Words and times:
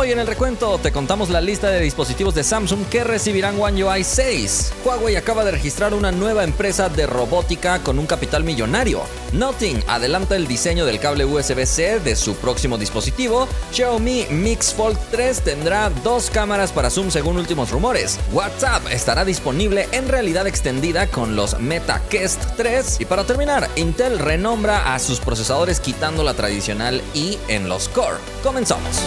Hoy 0.00 0.12
en 0.12 0.20
el 0.20 0.28
recuento 0.28 0.78
te 0.78 0.92
contamos 0.92 1.28
la 1.28 1.40
lista 1.40 1.70
de 1.70 1.80
dispositivos 1.80 2.32
de 2.32 2.44
Samsung 2.44 2.86
que 2.88 3.02
recibirán 3.02 3.60
One 3.60 3.82
UI 3.82 4.04
6. 4.04 4.74
Huawei 4.84 5.16
acaba 5.16 5.44
de 5.44 5.50
registrar 5.50 5.92
una 5.92 6.12
nueva 6.12 6.44
empresa 6.44 6.88
de 6.88 7.04
robótica 7.04 7.80
con 7.82 7.98
un 7.98 8.06
capital 8.06 8.44
millonario. 8.44 9.02
Nothing 9.32 9.82
adelanta 9.88 10.36
el 10.36 10.46
diseño 10.46 10.86
del 10.86 11.00
cable 11.00 11.24
USB-C 11.24 11.98
de 11.98 12.14
su 12.14 12.36
próximo 12.36 12.78
dispositivo. 12.78 13.48
Xiaomi 13.72 14.26
Mix 14.30 14.72
Fold 14.72 14.98
3 15.10 15.40
tendrá 15.40 15.90
dos 16.04 16.30
cámaras 16.30 16.70
para 16.70 16.90
zoom 16.90 17.10
según 17.10 17.36
últimos 17.36 17.72
rumores. 17.72 18.20
WhatsApp 18.32 18.86
estará 18.92 19.24
disponible 19.24 19.88
en 19.90 20.06
realidad 20.06 20.46
extendida 20.46 21.08
con 21.08 21.34
los 21.34 21.58
Meta 21.58 22.00
Quest 22.08 22.40
3. 22.56 23.00
Y 23.00 23.04
para 23.04 23.24
terminar, 23.24 23.68
Intel 23.74 24.20
renombra 24.20 24.94
a 24.94 25.00
sus 25.00 25.18
procesadores 25.18 25.80
quitando 25.80 26.22
la 26.22 26.34
tradicional 26.34 27.02
I 27.14 27.36
en 27.48 27.68
los 27.68 27.88
Core. 27.88 28.18
Comenzamos. 28.44 29.02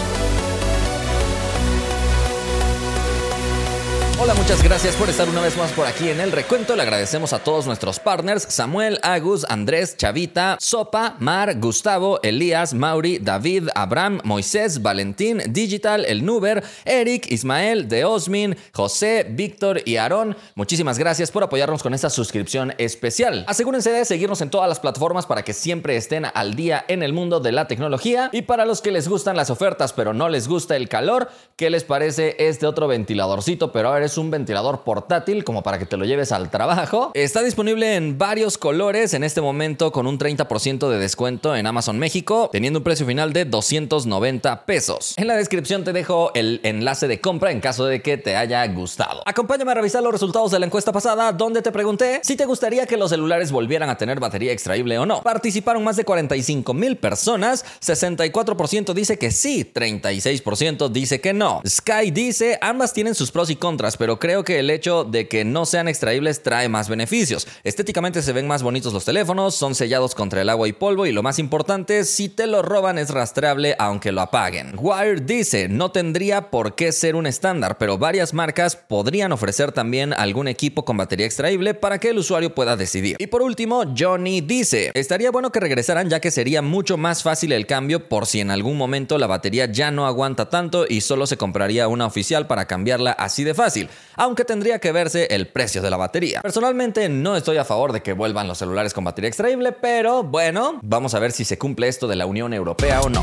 Hola, 4.22 4.34
muchas 4.34 4.62
gracias 4.62 4.94
por 4.94 5.08
estar 5.08 5.28
una 5.28 5.40
vez 5.40 5.56
más 5.56 5.72
por 5.72 5.84
aquí 5.84 6.08
en 6.08 6.20
el 6.20 6.30
recuento. 6.30 6.76
Le 6.76 6.82
agradecemos 6.82 7.32
a 7.32 7.40
todos 7.40 7.66
nuestros 7.66 7.98
partners: 7.98 8.46
Samuel, 8.48 9.00
Agus, 9.02 9.44
Andrés, 9.48 9.96
Chavita, 9.96 10.58
Sopa, 10.60 11.16
Mar, 11.18 11.58
Gustavo, 11.58 12.20
Elías, 12.22 12.72
Mauri, 12.72 13.18
David, 13.18 13.70
Abraham, 13.74 14.20
Moisés, 14.22 14.80
Valentín, 14.80 15.42
Digital, 15.48 16.04
El 16.04 16.24
Nuber, 16.24 16.62
Eric, 16.84 17.32
Ismael, 17.32 17.88
Deosmin, 17.88 18.56
José, 18.72 19.26
Víctor 19.28 19.82
y 19.84 19.96
Aarón. 19.96 20.36
Muchísimas 20.54 21.00
gracias 21.00 21.32
por 21.32 21.42
apoyarnos 21.42 21.82
con 21.82 21.92
esta 21.92 22.08
suscripción 22.08 22.74
especial. 22.78 23.44
Asegúrense 23.48 23.90
de 23.90 24.04
seguirnos 24.04 24.40
en 24.40 24.50
todas 24.50 24.68
las 24.68 24.78
plataformas 24.78 25.26
para 25.26 25.42
que 25.42 25.52
siempre 25.52 25.96
estén 25.96 26.26
al 26.32 26.54
día 26.54 26.84
en 26.86 27.02
el 27.02 27.12
mundo 27.12 27.40
de 27.40 27.50
la 27.50 27.66
tecnología. 27.66 28.30
Y 28.32 28.42
para 28.42 28.66
los 28.66 28.82
que 28.82 28.92
les 28.92 29.08
gustan 29.08 29.36
las 29.36 29.50
ofertas 29.50 29.92
pero 29.92 30.14
no 30.14 30.28
les 30.28 30.46
gusta 30.46 30.76
el 30.76 30.88
calor, 30.88 31.28
¿qué 31.56 31.70
les 31.70 31.82
parece 31.82 32.36
este 32.38 32.68
otro 32.68 32.86
ventiladorcito? 32.86 33.72
Pero 33.72 33.88
ahora 33.88 34.11
es 34.11 34.11
un 34.18 34.30
ventilador 34.30 34.82
portátil 34.82 35.44
como 35.44 35.62
para 35.62 35.78
que 35.78 35.86
te 35.86 35.96
lo 35.96 36.04
lleves 36.04 36.32
al 36.32 36.50
trabajo. 36.50 37.10
Está 37.14 37.42
disponible 37.42 37.96
en 37.96 38.18
varios 38.18 38.58
colores 38.58 39.14
en 39.14 39.24
este 39.24 39.40
momento 39.40 39.92
con 39.92 40.06
un 40.06 40.18
30% 40.18 40.88
de 40.88 40.98
descuento 40.98 41.54
en 41.56 41.66
Amazon 41.66 41.98
México, 41.98 42.48
teniendo 42.52 42.80
un 42.80 42.84
precio 42.84 43.06
final 43.06 43.32
de 43.32 43.44
290 43.44 44.64
pesos. 44.64 45.14
En 45.16 45.26
la 45.26 45.36
descripción 45.36 45.84
te 45.84 45.92
dejo 45.92 46.30
el 46.34 46.60
enlace 46.62 47.08
de 47.08 47.20
compra 47.20 47.50
en 47.50 47.60
caso 47.60 47.84
de 47.86 48.02
que 48.02 48.16
te 48.16 48.36
haya 48.36 48.66
gustado. 48.68 49.22
Acompáñame 49.26 49.72
a 49.72 49.74
revisar 49.74 50.02
los 50.02 50.12
resultados 50.12 50.50
de 50.50 50.58
la 50.58 50.66
encuesta 50.66 50.92
pasada 50.92 51.32
donde 51.32 51.62
te 51.62 51.72
pregunté 51.72 52.20
si 52.22 52.36
te 52.36 52.44
gustaría 52.44 52.86
que 52.86 52.96
los 52.96 53.10
celulares 53.10 53.52
volvieran 53.52 53.90
a 53.90 53.96
tener 53.96 54.20
batería 54.20 54.52
extraíble 54.52 54.98
o 54.98 55.06
no. 55.06 55.22
Participaron 55.22 55.84
más 55.84 55.96
de 55.96 56.04
45 56.04 56.74
mil 56.74 56.96
personas, 56.96 57.64
64% 57.80 58.94
dice 58.94 59.18
que 59.18 59.30
sí, 59.30 59.70
36% 59.72 60.88
dice 60.88 61.20
que 61.20 61.32
no. 61.32 61.62
Sky 61.66 62.10
dice 62.10 62.58
ambas 62.60 62.92
tienen 62.92 63.14
sus 63.14 63.30
pros 63.30 63.50
y 63.50 63.56
contras, 63.56 63.96
pero 64.02 64.18
creo 64.18 64.42
que 64.42 64.58
el 64.58 64.68
hecho 64.68 65.04
de 65.04 65.28
que 65.28 65.44
no 65.44 65.64
sean 65.64 65.86
extraíbles 65.86 66.42
trae 66.42 66.68
más 66.68 66.88
beneficios. 66.88 67.46
Estéticamente 67.62 68.20
se 68.20 68.32
ven 68.32 68.48
más 68.48 68.64
bonitos 68.64 68.92
los 68.92 69.04
teléfonos, 69.04 69.54
son 69.54 69.76
sellados 69.76 70.16
contra 70.16 70.42
el 70.42 70.48
agua 70.48 70.66
y 70.66 70.72
polvo 70.72 71.06
y 71.06 71.12
lo 71.12 71.22
más 71.22 71.38
importante, 71.38 72.02
si 72.02 72.28
te 72.28 72.48
lo 72.48 72.62
roban 72.62 72.98
es 72.98 73.10
rastreable 73.10 73.76
aunque 73.78 74.10
lo 74.10 74.20
apaguen. 74.20 74.74
Wire 74.76 75.20
dice, 75.20 75.68
no 75.68 75.92
tendría 75.92 76.50
por 76.50 76.74
qué 76.74 76.90
ser 76.90 77.14
un 77.14 77.28
estándar, 77.28 77.78
pero 77.78 77.96
varias 77.96 78.34
marcas 78.34 78.74
podrían 78.74 79.30
ofrecer 79.30 79.70
también 79.70 80.12
algún 80.14 80.48
equipo 80.48 80.84
con 80.84 80.96
batería 80.96 81.26
extraíble 81.26 81.72
para 81.72 82.00
que 82.00 82.08
el 82.08 82.18
usuario 82.18 82.56
pueda 82.56 82.76
decidir. 82.76 83.14
Y 83.20 83.28
por 83.28 83.42
último, 83.42 83.84
Johnny 83.96 84.40
dice, 84.40 84.90
estaría 84.94 85.30
bueno 85.30 85.52
que 85.52 85.60
regresaran 85.60 86.10
ya 86.10 86.18
que 86.18 86.32
sería 86.32 86.60
mucho 86.60 86.96
más 86.96 87.22
fácil 87.22 87.52
el 87.52 87.68
cambio 87.68 88.08
por 88.08 88.26
si 88.26 88.40
en 88.40 88.50
algún 88.50 88.76
momento 88.76 89.16
la 89.16 89.28
batería 89.28 89.66
ya 89.66 89.92
no 89.92 90.08
aguanta 90.08 90.50
tanto 90.50 90.86
y 90.88 91.02
solo 91.02 91.28
se 91.28 91.36
compraría 91.36 91.86
una 91.86 92.06
oficial 92.06 92.48
para 92.48 92.66
cambiarla 92.66 93.12
así 93.12 93.44
de 93.44 93.54
fácil 93.54 93.88
aunque 94.16 94.44
tendría 94.44 94.78
que 94.78 94.92
verse 94.92 95.26
el 95.30 95.48
precio 95.48 95.82
de 95.82 95.90
la 95.90 95.96
batería. 95.96 96.40
Personalmente 96.40 97.08
no 97.08 97.36
estoy 97.36 97.56
a 97.56 97.64
favor 97.64 97.92
de 97.92 98.02
que 98.02 98.12
vuelvan 98.12 98.48
los 98.48 98.58
celulares 98.58 98.94
con 98.94 99.04
batería 99.04 99.28
extraíble, 99.28 99.72
pero 99.72 100.22
bueno, 100.22 100.78
vamos 100.82 101.14
a 101.14 101.18
ver 101.18 101.32
si 101.32 101.44
se 101.44 101.58
cumple 101.58 101.88
esto 101.88 102.06
de 102.06 102.16
la 102.16 102.26
Unión 102.26 102.52
Europea 102.52 103.00
o 103.00 103.08
no. 103.08 103.22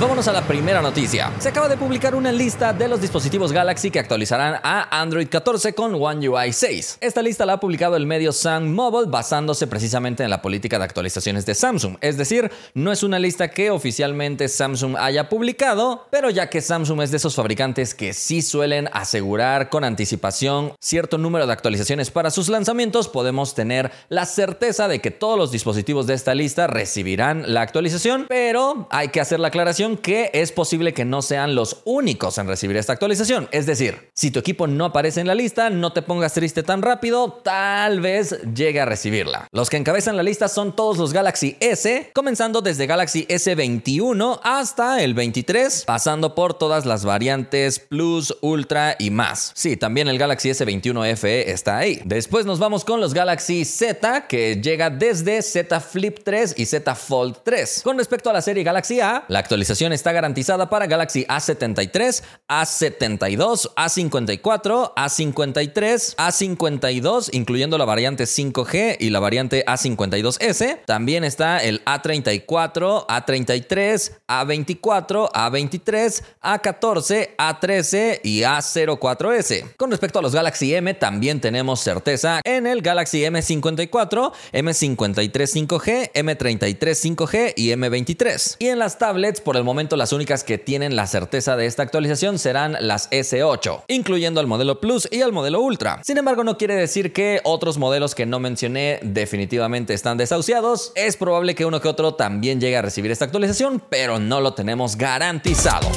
Vámonos 0.00 0.26
a 0.26 0.32
la 0.32 0.42
primera 0.42 0.82
noticia. 0.82 1.30
Se 1.38 1.50
acaba 1.50 1.68
de 1.68 1.76
publicar 1.76 2.16
una 2.16 2.32
lista 2.32 2.72
de 2.72 2.88
los 2.88 3.00
dispositivos 3.00 3.52
Galaxy 3.52 3.92
que 3.92 4.00
actualizarán 4.00 4.58
a 4.64 5.00
Android 5.00 5.28
14 5.28 5.72
con 5.72 5.94
One 5.94 6.28
UI 6.28 6.52
6. 6.52 6.98
Esta 7.00 7.22
lista 7.22 7.46
la 7.46 7.54
ha 7.54 7.60
publicado 7.60 7.94
el 7.94 8.04
medio 8.04 8.32
Sun 8.32 8.74
Mobile 8.74 9.08
basándose 9.08 9.68
precisamente 9.68 10.24
en 10.24 10.30
la 10.30 10.42
política 10.42 10.78
de 10.78 10.84
actualizaciones 10.84 11.46
de 11.46 11.54
Samsung. 11.54 11.96
Es 12.00 12.16
decir, 12.16 12.50
no 12.74 12.90
es 12.90 13.04
una 13.04 13.20
lista 13.20 13.52
que 13.52 13.70
oficialmente 13.70 14.48
Samsung 14.48 14.96
haya 14.98 15.28
publicado, 15.28 16.08
pero 16.10 16.28
ya 16.28 16.50
que 16.50 16.60
Samsung 16.60 17.00
es 17.00 17.12
de 17.12 17.18
esos 17.18 17.36
fabricantes 17.36 17.94
que 17.94 18.14
sí 18.14 18.42
suelen 18.42 18.88
asegurar 18.92 19.70
con 19.70 19.84
anticipación 19.84 20.72
cierto 20.80 21.18
número 21.18 21.46
de 21.46 21.52
actualizaciones 21.52 22.10
para 22.10 22.32
sus 22.32 22.48
lanzamientos, 22.48 23.08
podemos 23.08 23.54
tener 23.54 23.92
la 24.08 24.26
certeza 24.26 24.88
de 24.88 25.00
que 25.00 25.12
todos 25.12 25.38
los 25.38 25.52
dispositivos 25.52 26.08
de 26.08 26.14
esta 26.14 26.34
lista 26.34 26.66
recibirán 26.66 27.54
la 27.54 27.62
actualización, 27.62 28.26
pero 28.28 28.88
hay 28.90 29.08
que 29.08 29.20
hacer 29.20 29.38
la 29.38 29.48
aclaración 29.48 29.83
que 29.92 30.30
es 30.32 30.52
posible 30.52 30.94
que 30.94 31.04
no 31.04 31.20
sean 31.20 31.54
los 31.54 31.82
únicos 31.84 32.38
en 32.38 32.48
recibir 32.48 32.76
esta 32.76 32.94
actualización. 32.94 33.48
Es 33.52 33.66
decir, 33.66 34.10
si 34.14 34.30
tu 34.30 34.38
equipo 34.38 34.66
no 34.66 34.86
aparece 34.86 35.20
en 35.20 35.26
la 35.26 35.34
lista, 35.34 35.68
no 35.68 35.92
te 35.92 36.00
pongas 36.00 36.32
triste 36.32 36.62
tan 36.62 36.80
rápido, 36.80 37.40
tal 37.44 38.00
vez 38.00 38.40
llegue 38.54 38.80
a 38.80 38.86
recibirla. 38.86 39.46
Los 39.52 39.68
que 39.68 39.76
encabezan 39.76 40.16
la 40.16 40.22
lista 40.22 40.48
son 40.48 40.74
todos 40.74 40.96
los 40.96 41.12
Galaxy 41.12 41.56
S, 41.60 42.10
comenzando 42.14 42.62
desde 42.62 42.86
Galaxy 42.86 43.26
S21 43.26 44.40
hasta 44.42 45.02
el 45.02 45.12
23, 45.12 45.84
pasando 45.84 46.34
por 46.34 46.54
todas 46.54 46.86
las 46.86 47.04
variantes 47.04 47.78
Plus, 47.78 48.34
Ultra 48.40 48.96
y 48.98 49.10
más. 49.10 49.52
Sí, 49.54 49.76
también 49.76 50.08
el 50.08 50.18
Galaxy 50.18 50.48
S21 50.48 51.14
FE 51.16 51.50
está 51.50 51.76
ahí. 51.76 52.00
Después 52.06 52.46
nos 52.46 52.58
vamos 52.58 52.86
con 52.86 53.00
los 53.00 53.12
Galaxy 53.12 53.66
Z, 53.66 54.26
que 54.28 54.56
llega 54.62 54.88
desde 54.88 55.42
Z 55.42 55.80
Flip 55.80 56.20
3 56.24 56.54
y 56.56 56.64
Z 56.64 56.94
Fold 56.94 57.36
3. 57.44 57.82
Con 57.84 57.98
respecto 57.98 58.30
a 58.30 58.32
la 58.32 58.40
serie 58.40 58.64
Galaxy 58.64 59.00
A, 59.00 59.24
la 59.28 59.40
actualización 59.40 59.73
está 59.82 60.12
garantizada 60.12 60.70
para 60.70 60.86
Galaxy 60.86 61.24
A73, 61.24 62.22
A72, 62.48 63.70
A54, 63.74 64.94
A53, 64.94 66.16
A52, 66.16 67.30
incluyendo 67.32 67.76
la 67.76 67.84
variante 67.84 68.24
5G 68.24 68.96
y 69.00 69.10
la 69.10 69.20
variante 69.20 69.64
A52S. 69.66 70.80
También 70.86 71.24
está 71.24 71.62
el 71.62 71.84
A34, 71.84 73.06
A33, 73.06 74.12
A24, 74.28 75.32
A23, 75.32 76.22
A14, 76.42 77.36
A13 77.36 78.20
y 78.22 78.40
A04S. 78.40 79.76
Con 79.76 79.90
respecto 79.90 80.20
a 80.20 80.22
los 80.22 80.34
Galaxy 80.34 80.74
M, 80.74 80.94
también 80.94 81.40
tenemos 81.40 81.80
certeza 81.80 82.40
en 82.44 82.66
el 82.66 82.80
Galaxy 82.80 83.22
M54, 83.22 84.32
M53 84.52 85.66
5G, 85.66 86.12
M33 86.12 87.16
5G 87.16 87.54
y 87.56 87.70
M23. 87.70 88.56
Y 88.60 88.68
en 88.68 88.78
las 88.78 88.98
tablets, 88.98 89.40
por 89.40 89.56
el 89.56 89.63
momento 89.64 89.96
las 89.96 90.12
únicas 90.12 90.44
que 90.44 90.58
tienen 90.58 90.96
la 90.96 91.06
certeza 91.06 91.56
de 91.56 91.66
esta 91.66 91.82
actualización 91.82 92.38
serán 92.38 92.76
las 92.80 93.10
S8, 93.10 93.84
incluyendo 93.88 94.40
al 94.40 94.46
modelo 94.46 94.80
Plus 94.80 95.08
y 95.10 95.22
al 95.22 95.32
modelo 95.32 95.60
Ultra. 95.60 96.00
Sin 96.04 96.18
embargo, 96.18 96.44
no 96.44 96.58
quiere 96.58 96.74
decir 96.74 97.12
que 97.12 97.40
otros 97.44 97.78
modelos 97.78 98.14
que 98.14 98.26
no 98.26 98.40
mencioné 98.40 99.00
definitivamente 99.02 99.94
están 99.94 100.18
desahuciados. 100.18 100.92
Es 100.94 101.16
probable 101.16 101.54
que 101.54 101.66
uno 101.66 101.80
que 101.80 101.88
otro 101.88 102.14
también 102.14 102.60
llegue 102.60 102.76
a 102.76 102.82
recibir 102.82 103.10
esta 103.10 103.24
actualización, 103.24 103.82
pero 103.88 104.18
no 104.18 104.40
lo 104.40 104.54
tenemos 104.54 104.96
garantizado. 104.96 105.88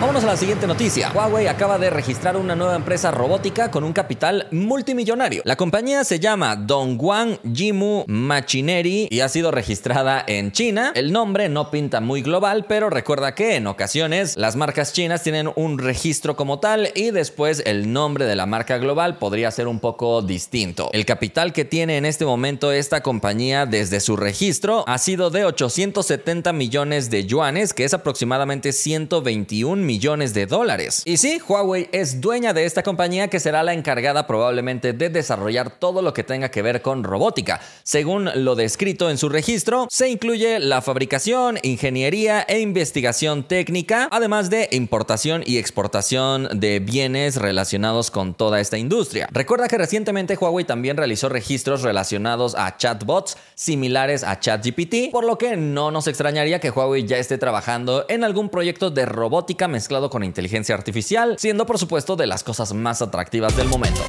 Vámonos 0.00 0.22
a 0.22 0.28
la 0.28 0.36
siguiente 0.36 0.68
noticia. 0.68 1.10
Huawei 1.12 1.48
acaba 1.48 1.76
de 1.76 1.90
registrar 1.90 2.36
una 2.36 2.54
nueva 2.54 2.76
empresa 2.76 3.10
robótica 3.10 3.68
con 3.72 3.82
un 3.82 3.92
capital 3.92 4.46
multimillonario. 4.52 5.42
La 5.44 5.56
compañía 5.56 6.04
se 6.04 6.20
llama 6.20 6.54
Dongguan 6.54 7.40
Jimu 7.52 8.04
Machinery 8.06 9.08
y 9.10 9.20
ha 9.20 9.28
sido 9.28 9.50
registrada 9.50 10.22
en 10.24 10.52
China. 10.52 10.92
El 10.94 11.10
nombre 11.10 11.48
no 11.48 11.72
pinta 11.72 12.00
muy 12.00 12.22
global, 12.22 12.66
pero 12.68 12.90
recuerda 12.90 13.34
que 13.34 13.56
en 13.56 13.66
ocasiones 13.66 14.36
las 14.36 14.54
marcas 14.54 14.92
chinas 14.92 15.24
tienen 15.24 15.50
un 15.56 15.78
registro 15.80 16.36
como 16.36 16.60
tal 16.60 16.92
y 16.94 17.10
después 17.10 17.60
el 17.66 17.92
nombre 17.92 18.24
de 18.24 18.36
la 18.36 18.46
marca 18.46 18.78
global 18.78 19.18
podría 19.18 19.50
ser 19.50 19.66
un 19.66 19.80
poco 19.80 20.22
distinto. 20.22 20.90
El 20.92 21.06
capital 21.06 21.52
que 21.52 21.64
tiene 21.64 21.96
en 21.96 22.04
este 22.04 22.24
momento 22.24 22.70
esta 22.70 23.02
compañía 23.02 23.66
desde 23.66 23.98
su 23.98 24.16
registro 24.16 24.84
ha 24.86 24.98
sido 24.98 25.30
de 25.30 25.44
870 25.44 26.52
millones 26.52 27.10
de 27.10 27.26
yuanes, 27.26 27.74
que 27.74 27.82
es 27.82 27.94
aproximadamente 27.94 28.72
121 28.72 29.87
millones 29.88 30.34
de 30.34 30.44
dólares. 30.44 31.00
Y 31.06 31.16
sí, 31.16 31.40
Huawei 31.48 31.88
es 31.92 32.20
dueña 32.20 32.52
de 32.52 32.66
esta 32.66 32.82
compañía 32.82 33.28
que 33.28 33.40
será 33.40 33.62
la 33.62 33.72
encargada 33.72 34.26
probablemente 34.26 34.92
de 34.92 35.08
desarrollar 35.08 35.70
todo 35.70 36.02
lo 36.02 36.12
que 36.12 36.24
tenga 36.24 36.50
que 36.50 36.60
ver 36.60 36.82
con 36.82 37.04
robótica. 37.04 37.62
Según 37.84 38.28
lo 38.44 38.54
descrito 38.54 39.08
en 39.08 39.16
su 39.16 39.30
registro, 39.30 39.86
se 39.90 40.10
incluye 40.10 40.58
la 40.60 40.82
fabricación, 40.82 41.58
ingeniería 41.62 42.42
e 42.42 42.60
investigación 42.60 43.44
técnica, 43.44 44.08
además 44.10 44.50
de 44.50 44.68
importación 44.72 45.42
y 45.46 45.56
exportación 45.56 46.48
de 46.52 46.80
bienes 46.80 47.36
relacionados 47.36 48.10
con 48.10 48.34
toda 48.34 48.60
esta 48.60 48.76
industria. 48.76 49.26
Recuerda 49.32 49.68
que 49.68 49.78
recientemente 49.78 50.36
Huawei 50.36 50.66
también 50.66 50.98
realizó 50.98 51.30
registros 51.30 51.80
relacionados 51.80 52.54
a 52.56 52.76
chatbots 52.76 53.38
similares 53.54 54.22
a 54.22 54.38
ChatGPT, 54.38 55.10
por 55.10 55.24
lo 55.24 55.38
que 55.38 55.56
no 55.56 55.90
nos 55.90 56.08
extrañaría 56.08 56.60
que 56.60 56.68
Huawei 56.68 57.06
ya 57.06 57.16
esté 57.16 57.38
trabajando 57.38 58.04
en 58.10 58.22
algún 58.22 58.50
proyecto 58.50 58.90
de 58.90 59.06
robótica 59.06 59.66
mezclado 59.78 60.10
con 60.10 60.24
inteligencia 60.24 60.74
artificial, 60.74 61.36
siendo 61.38 61.64
por 61.64 61.78
supuesto 61.78 62.16
de 62.16 62.26
las 62.26 62.42
cosas 62.42 62.74
más 62.74 63.00
atractivas 63.00 63.56
del 63.56 63.68
momento. 63.68 64.00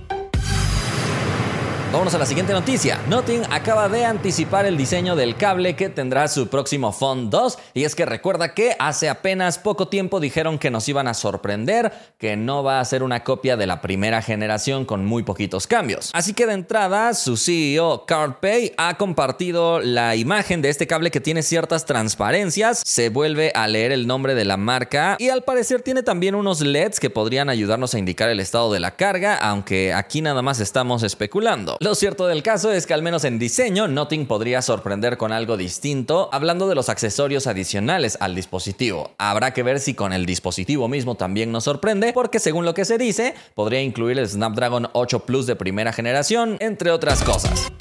Vámonos 1.92 2.14
a 2.14 2.20
la 2.20 2.28
siguiente 2.28 2.54
noticia. 2.54 3.00
Nothing 3.10 3.42
acaba 3.50 3.90
de 3.90 4.06
anticipar 4.06 4.68
el 4.68 4.78
diseño 4.78 5.16
del 5.16 5.36
cable 5.36 5.76
que 5.76 5.90
tendrá 5.90 6.28
su 6.28 6.48
próximo 6.48 6.92
Phone 6.92 7.32
2 7.32 7.58
y 7.74 7.84
es 7.84 7.96
que 7.96 8.06
recuerda 8.06 8.54
que 8.54 8.76
hace 8.78 9.10
apenas 9.10 9.58
poco 9.58 9.88
tiempo 9.88 10.20
dijeron 10.20 10.60
que 10.60 10.70
nos 10.70 10.88
iban 10.88 11.08
a 11.08 11.16
sorprender, 11.16 11.92
que 12.20 12.38
no 12.38 12.62
va 12.64 12.80
a 12.80 12.86
ser 12.86 13.02
una 13.02 13.24
copia 13.24 13.58
de 13.58 13.66
la 13.66 13.82
primera 13.82 14.22
generación 14.22 14.86
con 14.86 15.04
muy 15.04 15.24
poquitos 15.24 15.66
cambios. 15.66 16.12
Así 16.14 16.34
que 16.34 16.46
de 16.46 16.54
entrada 16.54 17.16
su 17.16 17.38
CEO 17.38 18.06
CardPay 18.06 18.74
ha 18.78 18.96
compartido 18.98 19.80
la 19.80 20.16
imagen 20.16 20.62
de 20.62 20.70
este 20.70 20.86
cable 20.86 21.10
que 21.10 21.22
tiene 21.22 21.42
ciertas 21.42 21.86
transparencias, 21.86 22.84
se 22.86 23.10
vuelve 23.10 23.52
a 23.56 23.68
leer 23.68 23.92
el 23.92 24.06
nombre 24.06 24.36
de 24.36 24.46
la 24.46 24.58
marca 24.58 25.16
y 25.18 25.30
al 25.30 25.44
parecer 25.44 25.82
tiene 25.82 26.04
también 26.04 26.36
unos 26.36 26.62
LEDs 26.62 27.00
que 27.00 27.10
podrían 27.10 27.50
ayudarnos 27.50 27.96
a 27.96 28.00
indicar 28.00 28.30
el 28.30 28.40
estado 28.40 28.72
de 28.72 28.80
la 28.80 28.96
carga, 28.96 29.36
aunque 29.38 29.92
aquí 29.92 30.22
nada 30.22 30.44
más 30.44 30.60
estamos 30.60 31.02
especulando. 31.02 31.79
Lo 31.82 31.96
cierto 31.96 32.28
del 32.28 32.44
caso 32.44 32.74
es 32.74 32.86
que 32.86 32.94
al 32.94 33.02
menos 33.02 33.24
en 33.24 33.40
diseño, 33.40 33.88
Nothing 33.88 34.26
podría 34.26 34.62
sorprender 34.62 35.16
con 35.16 35.32
algo 35.32 35.56
distinto, 35.56 36.28
hablando 36.34 36.68
de 36.68 36.76
los 36.76 36.90
accesorios 36.90 37.48
adicionales 37.48 38.18
al 38.20 38.36
dispositivo. 38.36 39.12
Habrá 39.18 39.54
que 39.54 39.64
ver 39.64 39.80
si 39.80 39.94
con 39.94 40.12
el 40.12 40.26
dispositivo 40.26 40.90
mismo 40.90 41.16
también 41.16 41.54
nos 41.54 41.64
sorprende, 41.64 42.12
porque 42.12 42.40
según 42.40 42.66
lo 42.66 42.74
que 42.74 42.84
se 42.84 42.98
dice, 42.98 43.34
podría 43.56 43.82
incluir 43.82 44.20
el 44.20 44.28
Snapdragon 44.28 44.90
8 44.92 45.22
Plus 45.22 45.48
de 45.48 45.56
primera 45.56 45.94
generación, 45.94 46.58
entre 46.60 46.92
otras 46.92 47.24
cosas. 47.24 47.72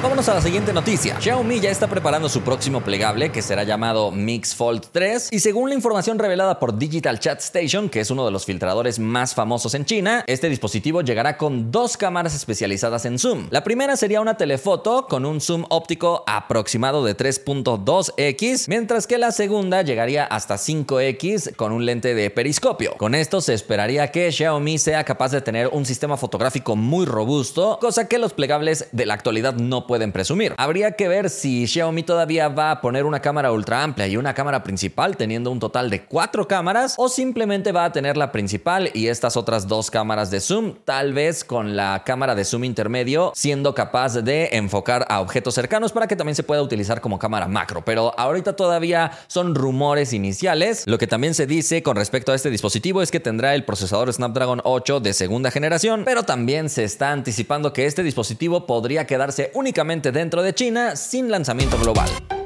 Vámonos 0.00 0.28
a 0.28 0.34
la 0.34 0.40
siguiente 0.40 0.72
noticia. 0.72 1.20
Xiaomi 1.20 1.58
ya 1.58 1.70
está 1.70 1.88
preparando 1.88 2.28
su 2.28 2.42
próximo 2.42 2.82
plegable 2.82 3.32
que 3.32 3.42
será 3.42 3.64
llamado 3.64 4.12
Mix 4.12 4.54
Fold 4.54 4.86
3 4.92 5.30
y 5.32 5.40
según 5.40 5.70
la 5.70 5.74
información 5.74 6.20
revelada 6.20 6.60
por 6.60 6.78
Digital 6.78 7.18
Chat 7.18 7.40
Station, 7.40 7.88
que 7.88 7.98
es 7.98 8.12
uno 8.12 8.24
de 8.24 8.30
los 8.30 8.46
filtradores 8.46 9.00
más 9.00 9.34
famosos 9.34 9.74
en 9.74 9.84
China, 9.84 10.22
este 10.28 10.48
dispositivo 10.48 11.02
llegará 11.02 11.36
con 11.36 11.72
dos 11.72 11.96
cámaras 11.96 12.36
especializadas 12.36 13.06
en 13.06 13.18
zoom. 13.18 13.48
La 13.50 13.64
primera 13.64 13.96
sería 13.96 14.20
una 14.20 14.36
telefoto 14.36 15.08
con 15.08 15.26
un 15.26 15.40
zoom 15.40 15.64
óptico 15.68 16.22
aproximado 16.28 17.04
de 17.04 17.16
3.2x, 17.16 18.68
mientras 18.68 19.08
que 19.08 19.18
la 19.18 19.32
segunda 19.32 19.82
llegaría 19.82 20.26
hasta 20.26 20.58
5x 20.58 21.56
con 21.56 21.72
un 21.72 21.84
lente 21.86 22.14
de 22.14 22.30
periscopio. 22.30 22.94
Con 22.98 23.16
esto 23.16 23.40
se 23.40 23.52
esperaría 23.52 24.12
que 24.12 24.30
Xiaomi 24.30 24.78
sea 24.78 25.02
capaz 25.02 25.32
de 25.32 25.40
tener 25.40 25.66
un 25.72 25.84
sistema 25.84 26.16
fotográfico 26.16 26.76
muy 26.76 27.04
robusto, 27.04 27.78
cosa 27.80 28.06
que 28.06 28.18
los 28.18 28.32
plegables 28.32 28.86
de 28.92 29.04
la 29.04 29.14
actualidad 29.14 29.54
no 29.54 29.87
pueden 29.88 30.12
presumir. 30.12 30.54
Habría 30.58 30.92
que 30.92 31.08
ver 31.08 31.30
si 31.30 31.66
Xiaomi 31.66 32.04
todavía 32.04 32.48
va 32.48 32.70
a 32.70 32.80
poner 32.80 33.04
una 33.06 33.20
cámara 33.20 33.50
ultra 33.50 33.82
amplia 33.82 34.06
y 34.06 34.16
una 34.16 34.34
cámara 34.34 34.62
principal 34.62 35.16
teniendo 35.16 35.50
un 35.50 35.58
total 35.58 35.90
de 35.90 36.04
cuatro 36.04 36.46
cámaras 36.46 36.94
o 36.98 37.08
simplemente 37.08 37.72
va 37.72 37.86
a 37.86 37.92
tener 37.92 38.16
la 38.16 38.30
principal 38.30 38.90
y 38.92 39.08
estas 39.08 39.36
otras 39.36 39.66
dos 39.66 39.90
cámaras 39.90 40.30
de 40.30 40.40
zoom, 40.40 40.74
tal 40.84 41.14
vez 41.14 41.42
con 41.42 41.74
la 41.74 42.02
cámara 42.04 42.34
de 42.34 42.44
zoom 42.44 42.64
intermedio 42.64 43.32
siendo 43.34 43.74
capaz 43.74 44.14
de 44.14 44.50
enfocar 44.52 45.06
a 45.08 45.20
objetos 45.20 45.54
cercanos 45.54 45.90
para 45.90 46.06
que 46.06 46.16
también 46.16 46.36
se 46.36 46.42
pueda 46.42 46.62
utilizar 46.62 47.00
como 47.00 47.18
cámara 47.18 47.48
macro. 47.48 47.82
Pero 47.82 48.12
ahorita 48.18 48.54
todavía 48.54 49.12
son 49.26 49.54
rumores 49.54 50.12
iniciales. 50.12 50.84
Lo 50.86 50.98
que 50.98 51.06
también 51.06 51.32
se 51.32 51.46
dice 51.46 51.82
con 51.82 51.96
respecto 51.96 52.32
a 52.32 52.34
este 52.34 52.50
dispositivo 52.50 53.00
es 53.00 53.10
que 53.10 53.20
tendrá 53.20 53.54
el 53.54 53.64
procesador 53.64 54.12
Snapdragon 54.12 54.60
8 54.64 55.00
de 55.00 55.14
segunda 55.14 55.50
generación, 55.50 56.02
pero 56.04 56.24
también 56.24 56.68
se 56.68 56.84
está 56.84 57.10
anticipando 57.10 57.72
que 57.72 57.86
este 57.86 58.02
dispositivo 58.02 58.66
podría 58.66 59.06
quedarse 59.06 59.50
únicamente 59.54 59.77
dentro 60.12 60.42
de 60.42 60.54
China 60.54 60.96
sin 60.96 61.30
lanzamiento 61.30 61.78
global. 61.78 62.37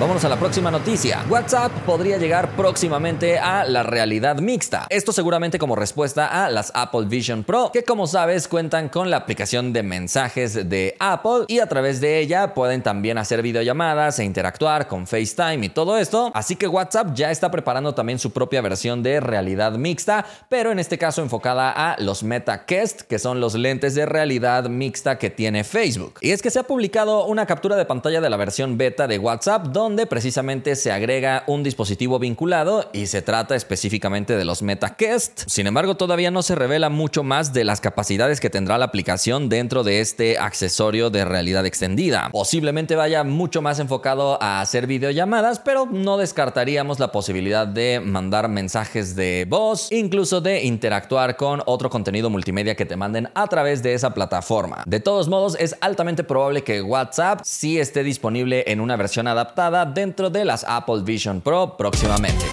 Vámonos 0.00 0.24
a 0.24 0.28
la 0.28 0.36
próxima 0.36 0.70
noticia. 0.70 1.24
WhatsApp 1.28 1.72
podría 1.84 2.18
llegar 2.18 2.50
próximamente 2.50 3.36
a 3.36 3.64
la 3.64 3.82
realidad 3.82 4.36
mixta. 4.36 4.86
Esto 4.90 5.10
seguramente 5.10 5.58
como 5.58 5.74
respuesta 5.74 6.44
a 6.44 6.48
las 6.50 6.70
Apple 6.72 7.06
Vision 7.06 7.42
Pro, 7.42 7.72
que 7.72 7.82
como 7.82 8.06
sabes 8.06 8.46
cuentan 8.46 8.90
con 8.90 9.10
la 9.10 9.16
aplicación 9.16 9.72
de 9.72 9.82
mensajes 9.82 10.68
de 10.68 10.94
Apple 11.00 11.46
y 11.48 11.58
a 11.58 11.66
través 11.66 12.00
de 12.00 12.20
ella 12.20 12.54
pueden 12.54 12.80
también 12.80 13.18
hacer 13.18 13.42
videollamadas 13.42 14.20
e 14.20 14.24
interactuar 14.24 14.86
con 14.86 15.08
FaceTime 15.08 15.66
y 15.66 15.68
todo 15.68 15.98
esto. 15.98 16.30
Así 16.32 16.54
que 16.54 16.68
WhatsApp 16.68 17.14
ya 17.14 17.32
está 17.32 17.50
preparando 17.50 17.92
también 17.92 18.20
su 18.20 18.30
propia 18.30 18.62
versión 18.62 19.02
de 19.02 19.18
realidad 19.18 19.72
mixta, 19.72 20.24
pero 20.48 20.70
en 20.70 20.78
este 20.78 20.96
caso 20.96 21.22
enfocada 21.22 21.72
a 21.72 22.00
los 22.00 22.22
MetaQuest, 22.22 23.00
que 23.00 23.18
son 23.18 23.40
los 23.40 23.56
lentes 23.56 23.96
de 23.96 24.06
realidad 24.06 24.68
mixta 24.68 25.18
que 25.18 25.30
tiene 25.30 25.64
Facebook. 25.64 26.20
Y 26.20 26.30
es 26.30 26.40
que 26.40 26.52
se 26.52 26.60
ha 26.60 26.68
publicado 26.68 27.24
una 27.24 27.46
captura 27.46 27.74
de 27.74 27.84
pantalla 27.84 28.20
de 28.20 28.30
la 28.30 28.36
versión 28.36 28.78
beta 28.78 29.08
de 29.08 29.18
WhatsApp 29.18 29.66
donde 29.66 29.87
donde 29.88 30.04
precisamente 30.04 30.76
se 30.76 30.92
agrega 30.92 31.44
un 31.46 31.62
dispositivo 31.62 32.18
vinculado 32.18 32.90
y 32.92 33.06
se 33.06 33.22
trata 33.22 33.56
específicamente 33.56 34.36
de 34.36 34.44
los 34.44 34.60
MetaQuest. 34.60 35.44
Sin 35.46 35.66
embargo, 35.66 35.96
todavía 35.96 36.30
no 36.30 36.42
se 36.42 36.54
revela 36.54 36.90
mucho 36.90 37.22
más 37.22 37.54
de 37.54 37.64
las 37.64 37.80
capacidades 37.80 38.38
que 38.38 38.50
tendrá 38.50 38.76
la 38.76 38.84
aplicación 38.84 39.48
dentro 39.48 39.84
de 39.84 40.00
este 40.00 40.36
accesorio 40.36 41.08
de 41.08 41.24
realidad 41.24 41.64
extendida. 41.64 42.28
Posiblemente 42.32 42.96
vaya 42.96 43.24
mucho 43.24 43.62
más 43.62 43.78
enfocado 43.78 44.36
a 44.42 44.60
hacer 44.60 44.86
videollamadas, 44.86 45.58
pero 45.58 45.86
no 45.90 46.18
descartaríamos 46.18 46.98
la 46.98 47.10
posibilidad 47.10 47.66
de 47.66 47.98
mandar 48.04 48.50
mensajes 48.50 49.16
de 49.16 49.46
voz, 49.48 49.90
incluso 49.90 50.42
de 50.42 50.64
interactuar 50.64 51.38
con 51.38 51.62
otro 51.64 51.88
contenido 51.88 52.28
multimedia 52.28 52.74
que 52.74 52.84
te 52.84 52.96
manden 52.96 53.30
a 53.34 53.46
través 53.46 53.82
de 53.82 53.94
esa 53.94 54.12
plataforma. 54.12 54.82
De 54.84 55.00
todos 55.00 55.28
modos, 55.28 55.56
es 55.58 55.74
altamente 55.80 56.24
probable 56.24 56.62
que 56.62 56.82
WhatsApp 56.82 57.40
sí 57.42 57.78
esté 57.78 58.02
disponible 58.02 58.64
en 58.66 58.82
una 58.82 58.94
versión 58.94 59.26
adaptada 59.28 59.77
dentro 59.84 60.30
de 60.30 60.44
las 60.44 60.64
Apple 60.68 61.02
Vision 61.02 61.40
Pro 61.40 61.76
próximamente. 61.76 62.44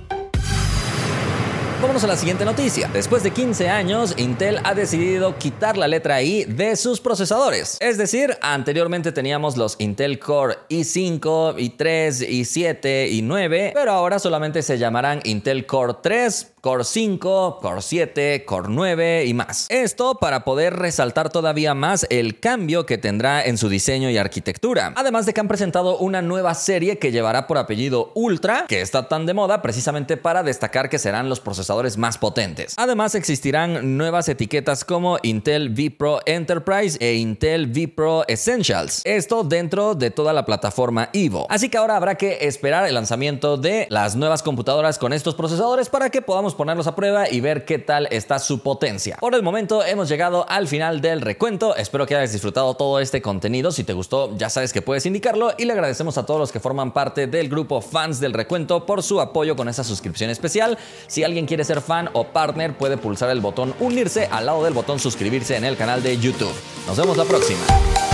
Vámonos 1.82 2.06
a 2.06 2.08
la 2.08 2.16
siguiente 2.16 2.46
noticia. 2.46 2.90
Después 2.92 3.22
de 3.22 3.32
15 3.32 3.70
años, 3.70 4.16
Intel 4.18 4.60
ha 4.64 4.74
decidido 4.74 5.38
quitar 5.38 5.78
la 5.78 5.88
letra 5.88 6.22
I 6.22 6.46
de 6.46 6.76
sus 6.78 7.00
procesadores. 7.02 7.78
Es 7.80 7.98
decir, 7.98 8.38
anteriormente 8.42 9.12
teníamos 9.12 9.56
los 9.56 9.76
Intel 9.78 10.18
Core 10.18 10.56
i5, 10.70 11.20
i3, 11.20 12.28
i7, 12.28 13.12
i9, 13.12 13.72
pero 13.74 13.92
ahora 13.92 14.20
solamente 14.20 14.64
se 14.64 14.78
llamarán 14.78 15.20
Intel 15.26 15.68
Core 15.68 15.96
3, 16.02 16.54
Core 16.66 16.84
5, 16.84 17.60
Core 17.62 17.80
7, 17.80 18.44
Core 18.44 18.70
9 18.72 19.26
y 19.28 19.36
más. 19.36 19.68
Esto 19.70 20.16
para 20.16 20.44
poder 20.44 20.74
resaltar 20.74 21.30
todavía 21.30 21.76
más 21.76 22.08
el 22.10 22.40
cambio 22.40 22.88
que 22.88 22.98
tendrá 22.98 23.46
en 23.46 23.60
su 23.60 23.70
diseño 23.70 24.10
y 24.10 24.18
arquitectura. 24.18 24.92
Además 24.96 25.28
de 25.28 25.34
que 25.36 25.42
han 25.42 25.48
presentado 25.48 26.00
una 26.00 26.24
nueva 26.24 26.56
serie 26.56 26.98
que 26.98 27.12
llevará 27.12 27.46
por 27.46 27.60
apellido 27.60 28.12
Ultra, 28.16 28.66
que 28.68 28.82
está 28.82 29.08
tan 29.08 29.28
de 29.28 29.36
moda 29.36 29.62
precisamente 29.62 30.18
para 30.18 30.42
destacar 30.42 30.90
que 30.90 30.98
serán 30.98 31.30
los 31.30 31.40
procesadores 31.40 31.98
más 31.98 32.18
potentes. 32.18 32.74
Además 32.78 33.14
existirán 33.14 33.96
nuevas 33.96 34.28
etiquetas 34.28 34.84
como 34.84 35.20
Intel 35.22 35.70
vPro 35.70 36.22
Enterprise 36.26 36.98
e 37.00 37.14
Intel 37.14 37.68
vPro 37.68 38.28
Essentials. 38.28 39.04
Esto 39.04 39.44
dentro 39.44 39.94
de 39.94 40.10
toda 40.10 40.34
la 40.34 40.48
plataforma 40.48 41.12
Evo. 41.14 41.46
Así 41.48 41.70
que 41.70 41.78
ahora 41.78 41.96
habrá 41.96 42.16
que 42.16 42.40
esperar 42.48 42.88
el 42.88 42.96
lanzamiento 42.96 43.56
de 43.58 43.86
las 43.92 44.16
nuevas 44.16 44.42
computadoras 44.42 44.98
con 44.98 45.14
estos 45.14 45.36
procesadores 45.36 45.90
para 45.90 46.10
que 46.10 46.24
podamos 46.24 46.55
ponerlos 46.56 46.88
a 46.88 46.96
prueba 46.96 47.30
y 47.30 47.42
ver 47.42 47.66
qué 47.66 47.80
tal 47.80 48.08
está 48.12 48.40
su 48.40 48.60
potencia. 48.60 49.18
Por 49.20 49.36
el 49.36 49.44
momento 49.44 49.84
hemos 49.84 50.10
llegado 50.10 50.46
al 50.50 50.68
final 50.68 51.02
del 51.02 51.22
recuento. 51.22 51.76
Espero 51.76 52.06
que 52.06 52.16
hayas 52.16 52.32
disfrutado 52.32 52.74
todo 52.76 53.00
este 53.00 53.22
contenido. 53.22 53.72
Si 53.72 53.84
te 53.84 53.94
gustó, 53.94 54.36
ya 54.38 54.50
sabes 54.50 54.74
que 54.74 54.82
puedes 54.82 55.06
indicarlo 55.06 55.54
y 55.58 55.66
le 55.66 55.74
agradecemos 55.74 56.18
a 56.18 56.26
todos 56.26 56.40
los 56.40 56.52
que 56.52 56.60
forman 56.60 56.92
parte 56.92 57.28
del 57.28 57.50
grupo 57.50 57.82
fans 57.82 58.20
del 58.20 58.34
recuento 58.34 58.86
por 58.86 59.04
su 59.04 59.22
apoyo 59.22 59.56
con 59.56 59.70
esa 59.70 59.84
suscripción 59.84 60.30
especial. 60.30 60.78
Si 61.08 61.24
alguien 61.24 61.46
quiere 61.46 61.64
ser 61.64 61.82
fan 61.82 62.10
o 62.14 62.26
partner, 62.26 62.78
puede 62.78 62.98
pulsar 62.98 63.30
el 63.30 63.42
botón 63.42 63.74
unirse 63.80 64.28
al 64.32 64.46
lado 64.46 64.64
del 64.64 64.74
botón 64.74 65.00
suscribirse 65.00 65.56
en 65.56 65.66
el 65.66 65.78
canal 65.78 66.02
de 66.02 66.18
YouTube. 66.18 66.54
Nos 66.88 66.98
vemos 66.98 67.18
la 67.18 67.26
próxima. 67.26 68.05